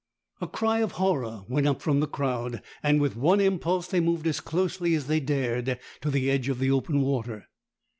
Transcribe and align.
A 0.41 0.47
cry 0.47 0.79
of 0.79 0.93
horror 0.93 1.43
went 1.47 1.67
up 1.67 1.79
from 1.79 1.99
the 1.99 2.07
crowd, 2.07 2.63
and 2.81 2.99
with 2.99 3.15
one 3.15 3.39
impulse 3.39 3.85
they 3.85 3.99
moved 3.99 4.25
as 4.25 4.39
closely 4.39 4.95
as 4.95 5.05
they 5.05 5.19
dared 5.19 5.77
to 6.01 6.09
the 6.09 6.31
edge 6.31 6.49
of 6.49 6.57
the 6.57 6.71
open 6.71 7.01
water. 7.01 7.45